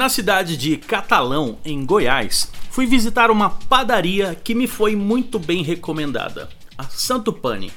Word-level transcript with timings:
Na 0.00 0.08
cidade 0.08 0.56
de 0.56 0.78
Catalão, 0.78 1.58
em 1.62 1.84
Goiás, 1.84 2.50
fui 2.70 2.86
visitar 2.86 3.30
uma 3.30 3.50
padaria 3.50 4.34
que 4.34 4.54
me 4.54 4.66
foi 4.66 4.96
muito 4.96 5.38
bem 5.38 5.62
recomendada, 5.62 6.48
a 6.78 6.84
Santo 6.84 7.34
Pane. 7.34 7.70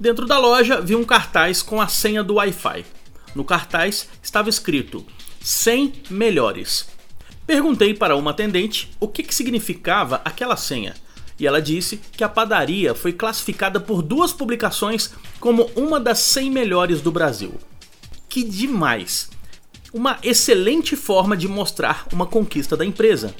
Dentro 0.00 0.26
da 0.26 0.38
loja 0.38 0.80
vi 0.80 0.96
um 0.96 1.04
cartaz 1.04 1.60
com 1.60 1.78
a 1.78 1.88
senha 1.88 2.24
do 2.24 2.36
Wi-Fi. 2.36 2.86
No 3.34 3.44
cartaz 3.44 4.08
estava 4.22 4.48
escrito 4.48 5.04
100 5.42 5.92
melhores. 6.08 6.88
Perguntei 7.46 7.92
para 7.92 8.16
uma 8.16 8.30
atendente 8.30 8.90
o 8.98 9.06
que, 9.06 9.22
que 9.22 9.34
significava 9.34 10.22
aquela 10.24 10.56
senha 10.56 10.94
e 11.42 11.46
ela 11.46 11.60
disse 11.60 12.00
que 12.16 12.24
a 12.24 12.28
padaria 12.28 12.94
foi 12.94 13.12
classificada 13.12 13.78
por 13.78 14.00
duas 14.00 14.32
publicações 14.32 15.12
como 15.38 15.70
uma 15.76 16.00
das 16.00 16.20
100 16.20 16.50
melhores 16.50 17.02
do 17.02 17.12
Brasil. 17.12 17.54
Que 18.30 18.42
demais! 18.42 19.28
uma 19.92 20.18
excelente 20.22 20.96
forma 20.96 21.36
de 21.36 21.46
mostrar 21.46 22.06
uma 22.12 22.26
conquista 22.26 22.76
da 22.76 22.84
empresa. 22.84 23.34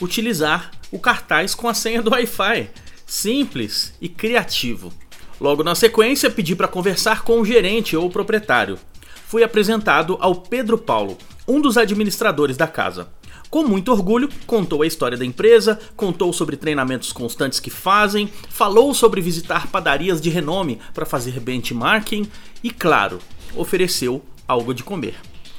Utilizar 0.00 0.70
o 0.90 0.98
cartaz 0.98 1.54
com 1.54 1.68
a 1.68 1.74
senha 1.74 2.00
do 2.00 2.10
Wi-Fi. 2.10 2.70
Simples 3.06 3.92
e 4.00 4.08
criativo. 4.08 4.92
Logo 5.40 5.62
na 5.62 5.74
sequência, 5.74 6.30
pedi 6.30 6.56
para 6.56 6.66
conversar 6.66 7.22
com 7.22 7.40
o 7.40 7.44
gerente 7.44 7.96
ou 7.96 8.06
o 8.06 8.10
proprietário. 8.10 8.78
Fui 9.26 9.42
apresentado 9.42 10.16
ao 10.20 10.34
Pedro 10.34 10.78
Paulo, 10.78 11.18
um 11.46 11.60
dos 11.60 11.76
administradores 11.76 12.56
da 12.56 12.66
casa. 12.66 13.08
Com 13.50 13.66
muito 13.66 13.90
orgulho, 13.90 14.28
contou 14.46 14.82
a 14.82 14.86
história 14.86 15.16
da 15.16 15.24
empresa, 15.24 15.80
contou 15.96 16.32
sobre 16.34 16.56
treinamentos 16.56 17.12
constantes 17.12 17.58
que 17.58 17.70
fazem, 17.70 18.30
falou 18.50 18.92
sobre 18.92 19.22
visitar 19.22 19.68
padarias 19.68 20.20
de 20.20 20.28
renome 20.28 20.78
para 20.92 21.06
fazer 21.06 21.40
benchmarking 21.40 22.28
e, 22.62 22.70
claro, 22.70 23.18
ofereceu 23.56 24.22
algo 24.46 24.74
de 24.74 24.82
comer. 24.82 25.14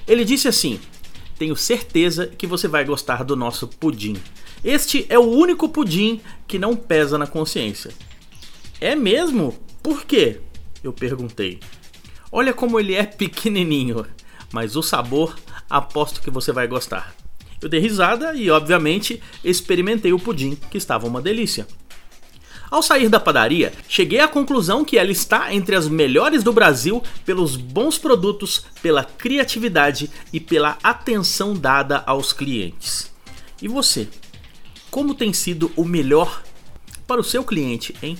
Ele 0.07 0.23
disse 0.23 0.47
assim: 0.47 0.79
Tenho 1.37 1.55
certeza 1.55 2.27
que 2.27 2.45
você 2.45 2.67
vai 2.67 2.85
gostar 2.85 3.23
do 3.23 3.35
nosso 3.35 3.67
pudim. 3.67 4.17
Este 4.63 5.05
é 5.09 5.17
o 5.17 5.23
único 5.23 5.67
pudim 5.67 6.21
que 6.47 6.59
não 6.59 6.75
pesa 6.75 7.17
na 7.17 7.25
consciência. 7.25 7.91
É 8.79 8.95
mesmo? 8.95 9.57
Por 9.81 10.05
quê? 10.05 10.41
Eu 10.83 10.93
perguntei. 10.93 11.59
Olha 12.31 12.53
como 12.53 12.79
ele 12.79 12.93
é 12.93 13.03
pequenininho, 13.03 14.05
mas 14.51 14.75
o 14.75 14.83
sabor 14.83 15.35
aposto 15.67 16.21
que 16.21 16.29
você 16.29 16.51
vai 16.51 16.67
gostar. 16.67 17.15
Eu 17.61 17.69
dei 17.69 17.79
risada 17.79 18.33
e, 18.33 18.49
obviamente, 18.49 19.21
experimentei 19.43 20.13
o 20.13 20.19
pudim, 20.19 20.57
que 20.69 20.77
estava 20.77 21.07
uma 21.07 21.21
delícia. 21.21 21.67
Ao 22.71 22.83
sair 22.83 23.09
da 23.09 23.19
padaria, 23.19 23.73
cheguei 23.87 24.19
à 24.19 24.27
conclusão 24.27 24.85
que 24.85 24.97
ela 24.97 25.11
está 25.11 25.53
entre 25.53 25.75
as 25.75 25.87
melhores 25.87 26.43
do 26.43 26.53
Brasil 26.53 27.01
pelos 27.25 27.55
bons 27.55 27.97
produtos, 27.97 28.63
pela 28.81 29.03
criatividade 29.03 30.09
e 30.31 30.39
pela 30.39 30.77
atenção 30.83 31.55
dada 31.55 32.03
aos 32.05 32.31
clientes. 32.31 33.11
E 33.59 33.67
você? 33.67 34.07
Como 34.91 35.15
tem 35.15 35.33
sido 35.33 35.71
o 35.75 35.83
melhor 35.83 36.43
para 37.07 37.19
o 37.19 37.23
seu 37.23 37.43
cliente, 37.43 37.95
hein? 38.03 38.17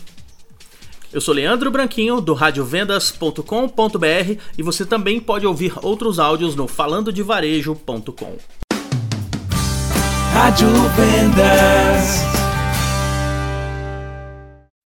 Eu 1.14 1.22
sou 1.22 1.34
Leandro 1.34 1.72
Branquinho 1.72 2.22
do 2.22 2.34
radiovendas.com.br 2.34 4.42
e 4.58 4.64
você 4.64 4.86
também 4.86 5.20
pode 5.20 5.46
ouvir 5.46 5.74
outros 5.82 6.20
áudios 6.20 6.56
no 6.56 6.68
falandodevarejo.com. 6.68 8.38
Rádio 10.34 10.70
Vendas. 10.96 12.29